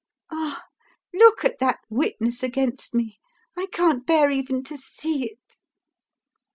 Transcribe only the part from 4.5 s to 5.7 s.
to see it."